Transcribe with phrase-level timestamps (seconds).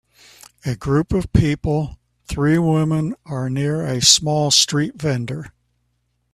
[0.65, 5.53] A group of people, three women are near a small street vendor.